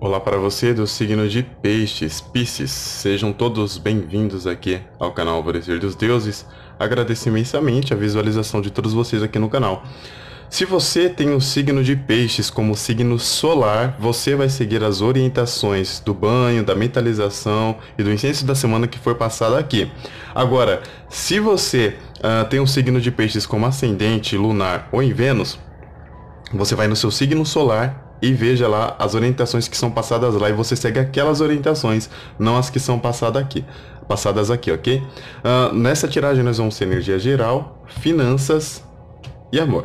[0.00, 2.70] Olá para você do signo de Peixes, Pisces.
[2.70, 6.44] Sejam todos bem-vindos aqui ao canal Alvorecer dos Deuses.
[6.78, 9.84] Agradeço imensamente a visualização de todos vocês aqui no canal.
[10.50, 16.00] Se você tem o signo de Peixes como signo solar, você vai seguir as orientações
[16.00, 19.90] do banho, da mentalização e do incenso da semana que foi passada aqui.
[20.34, 25.58] Agora, se você uh, tem o signo de Peixes como ascendente, lunar ou em Vênus,
[26.52, 30.48] você vai no seu signo solar e veja lá as orientações que são passadas lá
[30.48, 32.08] e você segue aquelas orientações,
[32.38, 33.62] não as que são passadas aqui,
[34.08, 34.96] passadas aqui, ok?
[34.96, 38.82] Uh, nessa tiragem nós vamos ter energia geral, finanças
[39.52, 39.84] e amor.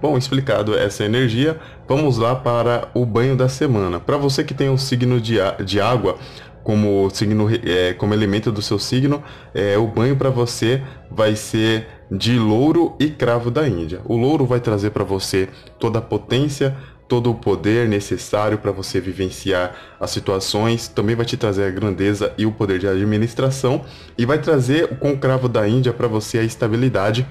[0.00, 1.58] Bom, explicado essa energia,
[1.88, 3.98] vamos lá para o banho da semana.
[3.98, 6.16] Para você que tem o signo de, de água,
[6.62, 9.22] como signo é, como elemento do seu signo,
[9.52, 14.00] é, o banho para você vai ser de louro e cravo da Índia.
[14.04, 15.48] O louro vai trazer para você
[15.78, 16.76] toda a potência,
[17.08, 22.32] todo o poder necessário para você vivenciar as situações, também vai te trazer a grandeza
[22.38, 23.84] e o poder de administração
[24.16, 27.26] e vai trazer com o cravo da Índia para você a estabilidade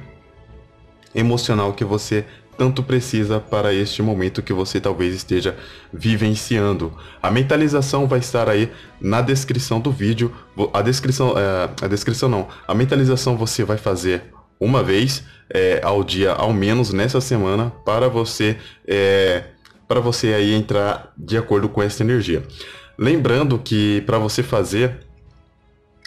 [1.16, 2.25] emocional que você
[2.58, 5.56] tanto precisa para este momento que você talvez esteja
[5.92, 6.94] vivenciando.
[7.22, 10.31] A mentalização vai estar aí na descrição do vídeo.
[10.72, 12.47] A descrição, é, a descrição não.
[12.67, 14.23] A mentalização você vai fazer
[14.59, 19.44] uma vez é, ao dia, ao menos nessa semana, para você é,
[19.94, 22.41] para você aí entrar de acordo com essa energia.
[22.97, 25.02] Lembrando que para você fazer,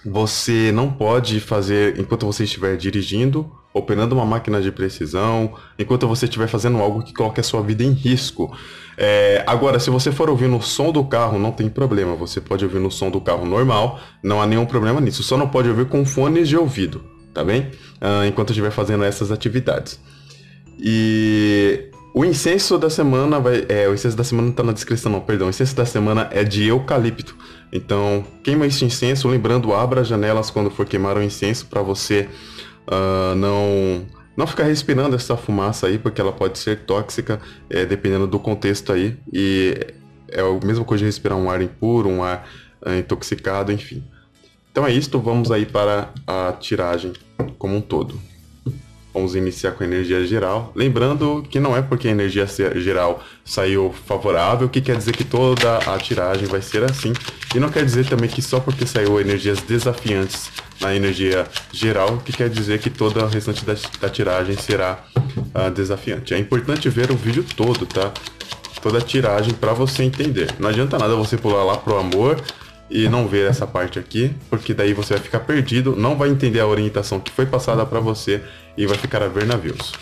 [0.04, 6.24] você não pode fazer enquanto você estiver dirigindo, operando uma máquina de precisão, enquanto você
[6.24, 8.52] estiver fazendo algo que coloque a sua vida em risco.
[8.98, 12.16] É, agora, se você for ouvir no som do carro, não tem problema.
[12.16, 15.22] Você pode ouvir no som do carro normal, não há nenhum problema nisso.
[15.22, 17.70] Só não pode ouvir com fones de ouvido, tá bem?
[18.00, 20.00] Ah, enquanto estiver fazendo essas atividades.
[20.76, 23.66] E o incenso da semana vai.
[23.68, 25.48] É, o incenso da semana tá na descrição, não, perdão.
[25.48, 27.36] O incenso da semana é de eucalipto.
[27.70, 32.26] Então, queima esse incenso, lembrando, abra as janelas quando for queimar o incenso para você
[32.88, 37.38] uh, não não ficar respirando essa fumaça aí, porque ela pode ser tóxica,
[37.68, 39.14] é, dependendo do contexto aí.
[39.30, 39.78] E
[40.28, 42.48] é a mesma coisa de respirar um ar impuro, um ar
[42.86, 44.02] uh, intoxicado, enfim.
[44.72, 47.12] Então é isto, vamos aí para a tiragem
[47.58, 48.18] como um todo.
[49.16, 50.70] Vamos iniciar com a energia geral.
[50.76, 55.78] Lembrando que não é porque a energia geral saiu favorável que quer dizer que toda
[55.78, 57.14] a tiragem vai ser assim.
[57.54, 60.50] E não quer dizer também que só porque saiu energias desafiantes
[60.82, 65.70] na energia geral que quer dizer que toda a restante da, da tiragem será uh,
[65.70, 66.34] desafiante.
[66.34, 68.12] É importante ver o vídeo todo, tá?
[68.82, 70.54] Toda a tiragem para você entender.
[70.58, 72.38] Não adianta nada você pular lá pro amor
[72.88, 76.60] e não ver essa parte aqui, porque daí você vai ficar perdido, não vai entender
[76.60, 78.42] a orientação que foi passada para você
[78.76, 79.92] e vai ficar a ver navios.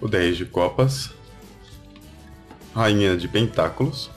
[0.00, 1.10] O 10 de copas,
[2.74, 4.10] Rainha de Pentáculos,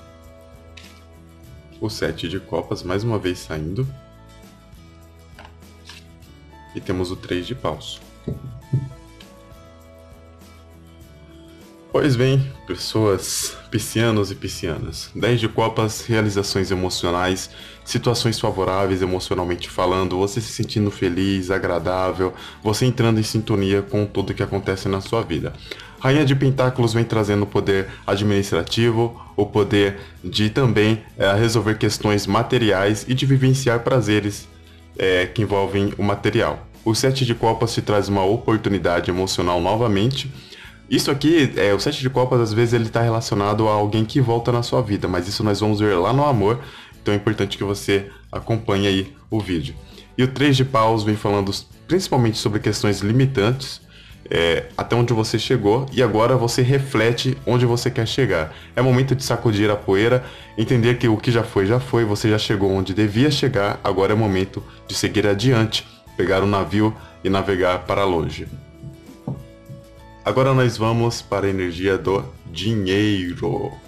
[1.80, 3.88] o 7 de copas mais uma vez saindo,
[6.76, 8.00] e temos o 3 de paus.
[11.98, 17.50] Pois bem, pessoas piscianos e piscianas, 10 de copas, realizações emocionais,
[17.86, 24.34] situações favoráveis emocionalmente falando, você se sentindo feliz, agradável, você entrando em sintonia com tudo
[24.34, 25.54] que acontece na sua vida.
[25.98, 32.28] Rainha de Pentáculos vem trazendo o poder administrativo, o poder de também é, resolver questões
[32.28, 34.50] materiais e de vivenciar prazeres
[34.98, 36.65] é, que envolvem o material.
[36.86, 40.32] O sete de copas te traz uma oportunidade emocional novamente.
[40.88, 44.22] Isso aqui, é, o sete de copas às vezes ele está relacionado a alguém que
[44.22, 46.60] volta na sua vida, mas isso nós vamos ver lá no amor.
[47.02, 49.74] Então é importante que você acompanhe aí o vídeo.
[50.16, 51.52] E o três de paus vem falando
[51.88, 53.82] principalmente sobre questões limitantes,
[54.30, 58.56] é, até onde você chegou e agora você reflete onde você quer chegar.
[58.76, 60.24] É momento de sacudir a poeira,
[60.56, 64.14] entender que o que já foi já foi, você já chegou onde devia chegar, agora
[64.14, 68.48] é momento de seguir adiante, pegar um navio e navegar para longe.
[70.24, 73.85] Agora nós vamos para a energia do dinheiro.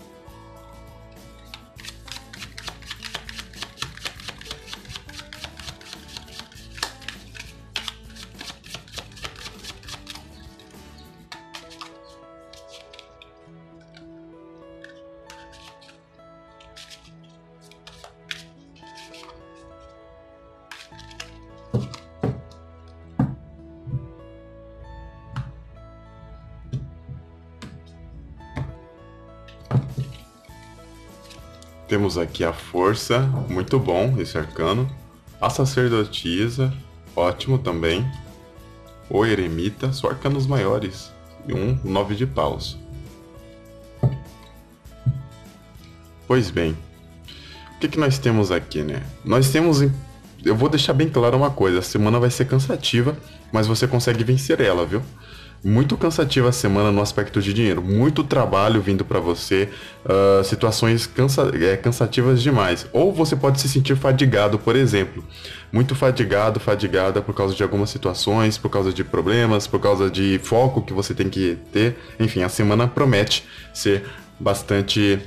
[31.87, 33.19] Temos aqui a força,
[33.49, 34.89] muito bom esse arcano.
[35.39, 36.73] A sacerdotisa,
[37.15, 38.05] ótimo também.
[39.09, 41.11] O eremita, só arcanos maiores.
[41.47, 42.77] E um nove de paus.
[46.27, 46.77] Pois bem,
[47.75, 49.01] o que, que nós temos aqui, né?
[49.23, 49.81] Nós temos.
[50.43, 53.17] Eu vou deixar bem claro uma coisa: a semana vai ser cansativa,
[53.49, 55.01] mas você consegue vencer ela, viu?
[55.63, 59.69] Muito cansativa a semana no aspecto de dinheiro, muito trabalho vindo para você,
[60.05, 62.87] uh, situações cansa é, cansativas demais.
[62.93, 65.23] Ou você pode se sentir fadigado, por exemplo,
[65.71, 70.39] muito fadigado, fadigada por causa de algumas situações, por causa de problemas, por causa de
[70.43, 71.97] foco que você tem que ter.
[72.19, 73.43] Enfim, a semana promete
[73.73, 74.03] ser
[74.39, 75.19] bastante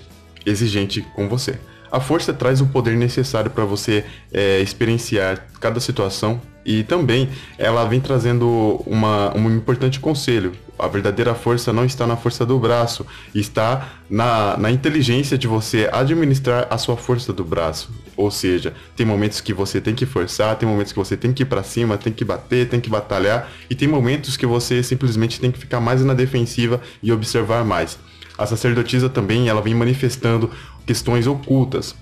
[0.46, 1.58] exigente com você.
[1.90, 7.28] A força traz o poder necessário para você é, experienciar cada situação e também
[7.58, 10.52] ela vem trazendo uma, um importante conselho.
[10.78, 15.88] A verdadeira força não está na força do braço, está na, na inteligência de você
[15.92, 17.90] administrar a sua força do braço.
[18.16, 21.42] Ou seja, tem momentos que você tem que forçar, tem momentos que você tem que
[21.42, 25.38] ir para cima, tem que bater, tem que batalhar, e tem momentos que você simplesmente
[25.38, 27.98] tem que ficar mais na defensiva e observar mais.
[28.38, 30.50] A sacerdotisa também, ela vem manifestando
[30.86, 31.94] questões ocultas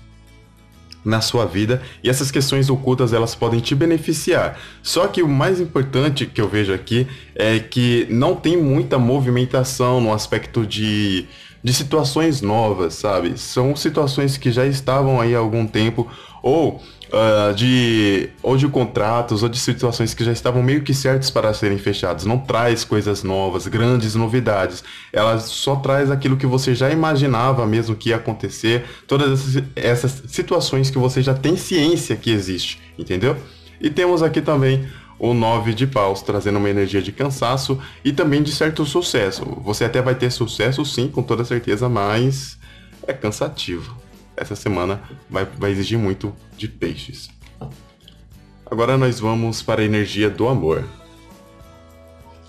[1.03, 4.59] na sua vida e essas questões ocultas elas podem te beneficiar.
[4.83, 10.01] Só que o mais importante que eu vejo aqui é que não tem muita movimentação
[10.01, 11.25] no aspecto de,
[11.63, 13.37] de situações novas, sabe?
[13.37, 16.07] São situações que já estavam aí há algum tempo
[16.41, 21.29] ou uh, de ou de contratos ou de situações que já estavam meio que certas
[21.29, 22.25] para serem fechadas.
[22.25, 24.83] Não traz coisas novas, grandes novidades.
[25.11, 30.23] Ela só traz aquilo que você já imaginava mesmo que ia acontecer, todas essas, essas
[30.27, 33.35] situações que você já tem ciência que existe, entendeu?
[33.81, 38.41] E temos aqui também o 9 de paus, trazendo uma energia de cansaço e também
[38.41, 39.43] de certo sucesso.
[39.63, 42.57] Você até vai ter sucesso sim, com toda certeza, mas
[43.05, 44.08] é cansativo
[44.39, 47.29] essa semana vai, vai exigir muito de peixes.
[48.65, 50.83] Agora nós vamos para a energia do amor.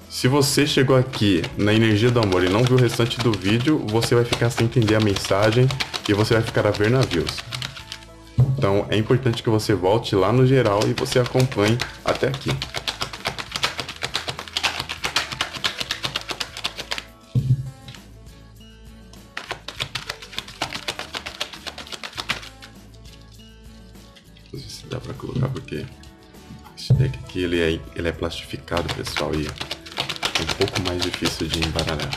[0.09, 3.79] Se você chegou aqui na energia do amor e não viu o restante do vídeo,
[3.89, 5.69] você vai ficar sem entender a mensagem
[6.09, 7.39] e você vai ficar a ver navios.
[8.59, 12.51] Então é importante que você volte lá no geral e você acompanhe até aqui.
[27.95, 29.51] Ele é plastificado, pessoal, e é
[30.43, 32.11] um pouco mais difícil de embaralhar.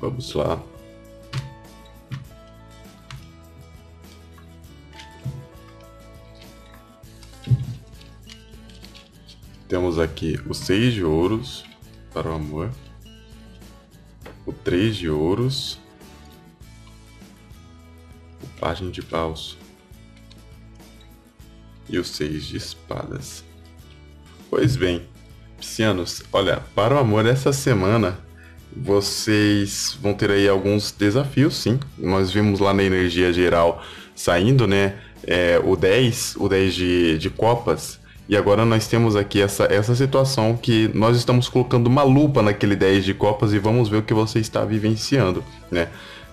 [0.00, 0.62] Vamos lá.
[9.68, 11.64] Temos aqui o seis de ouros
[12.12, 12.70] para o amor
[14.46, 15.78] o 3 de ouros,
[18.64, 19.58] página de paus
[21.86, 23.44] e o 6 de espadas.
[24.48, 25.02] Pois bem,
[25.58, 28.18] piscianos, olha, para o amor essa semana
[28.74, 31.78] vocês vão ter aí alguns desafios, sim.
[31.98, 33.84] Nós vimos lá na energia geral
[34.16, 34.96] saindo, né?
[35.26, 39.94] É, o 10, o 10 de, de copas e agora nós temos aqui essa, essa
[39.94, 44.02] situação que nós estamos colocando uma lupa naquele 10 de copas e vamos ver o
[44.02, 45.88] que você está vivenciando, né?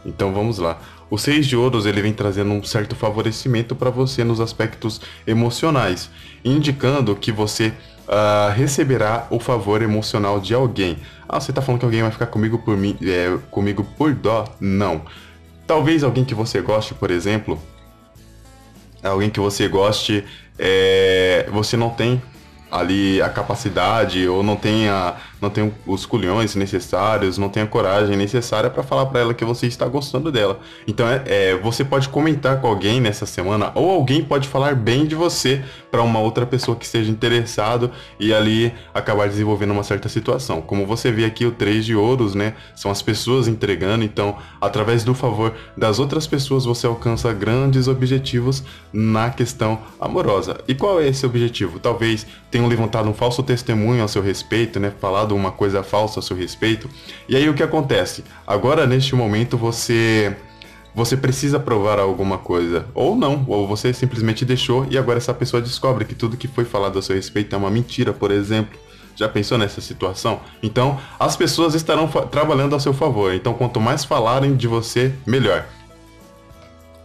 [0.06, 0.80] Então vamos lá.
[1.12, 6.10] O 6 de ouros ele vem trazendo um certo favorecimento para você nos aspectos emocionais,
[6.42, 7.74] indicando que você
[8.08, 11.00] uh, receberá o favor emocional de alguém.
[11.28, 14.56] Ah, você está falando que alguém vai ficar comigo por mim, é, comigo por dó?
[14.58, 15.02] Não.
[15.68, 17.62] Talvez alguém que você goste, por exemplo,
[19.04, 20.24] alguém que você goste
[20.58, 22.22] é, você não tem
[22.72, 27.68] ali a capacidade ou não tem, a, não tem os culhões necessários, não tem a
[27.68, 30.60] coragem necessária para falar para ela que você está gostando dela.
[30.88, 35.06] Então é, é, você pode comentar com alguém nessa semana ou alguém pode falar bem
[35.06, 35.62] de você
[35.92, 40.62] para uma outra pessoa que esteja interessado e ali acabar desenvolvendo uma certa situação.
[40.62, 42.54] Como você vê aqui o 3 de ouros, né?
[42.76, 48.64] São as pessoas entregando, então através do favor das outras pessoas você alcança grandes objetivos
[48.94, 50.62] na questão amorosa.
[50.68, 51.80] E qual é esse objetivo?
[51.80, 54.94] Talvez tenha tenham levantado um falso testemunho a seu respeito, né?
[55.00, 56.90] Falado uma coisa falsa a seu respeito.
[57.28, 58.24] E aí o que acontece?
[58.46, 60.36] Agora neste momento você
[60.94, 65.62] você precisa provar alguma coisa ou não, ou você simplesmente deixou e agora essa pessoa
[65.62, 68.78] descobre que tudo que foi falado a seu respeito é uma mentira, por exemplo.
[69.16, 70.40] Já pensou nessa situação?
[70.64, 73.34] Então, as pessoas estarão trabalhando a seu favor.
[73.34, 75.66] Então, quanto mais falarem de você, melhor.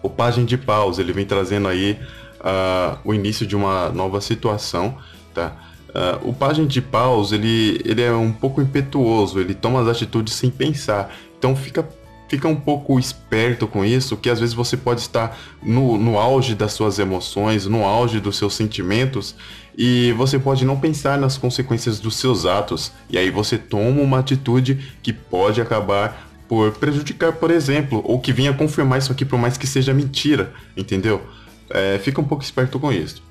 [0.03, 1.99] O Pagem de Paus, ele vem trazendo aí
[2.41, 4.97] uh, o início de uma nova situação
[5.37, 5.55] tá?
[5.89, 10.35] Uh, o pajem de paus, ele, ele é um pouco impetuoso, ele toma as atitudes
[10.35, 11.15] sem pensar.
[11.39, 11.87] Então fica,
[12.29, 16.55] fica um pouco esperto com isso, que às vezes você pode estar no, no auge
[16.55, 19.37] das suas emoções, no auge dos seus sentimentos,
[19.77, 22.93] e você pode não pensar nas consequências dos seus atos.
[23.11, 28.33] E aí você toma uma atitude que pode acabar por prejudicar, por exemplo, ou que
[28.33, 31.23] venha confirmar isso aqui por mais que seja mentira, entendeu?
[31.71, 33.26] É, fica um pouco esperto com isso.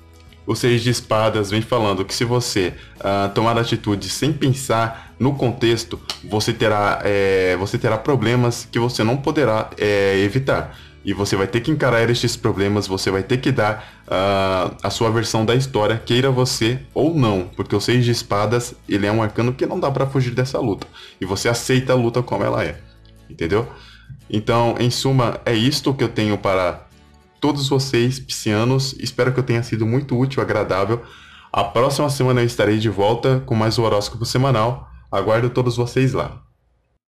[0.46, 5.34] O Seis de Espadas vem falando que se você uh, tomar atitude sem pensar no
[5.34, 10.78] contexto, você terá, é, você terá problemas que você não poderá é, evitar.
[11.04, 14.90] E você vai ter que encarar estes problemas, você vai ter que dar uh, a
[14.90, 17.48] sua versão da história, queira você ou não.
[17.56, 20.58] Porque o Seis de Espadas, ele é um arcano que não dá para fugir dessa
[20.58, 20.86] luta.
[21.20, 22.80] E você aceita a luta como ela é.
[23.30, 23.68] Entendeu?
[24.28, 26.85] Então, em suma, é isto que eu tenho para
[27.40, 28.94] todos vocês, piscianos.
[28.98, 31.02] Espero que eu tenha sido muito útil, agradável.
[31.52, 34.88] A próxima semana eu estarei de volta com mais um horóscopo semanal.
[35.10, 36.45] Aguardo todos vocês lá.